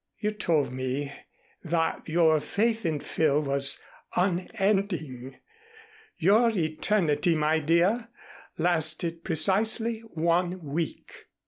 [0.17, 1.13] "You told me
[1.63, 3.79] that your faith in Phil was
[4.15, 5.37] unending.
[6.17, 8.07] Your eternity, my dear,
[8.57, 11.27] lasted precisely one week."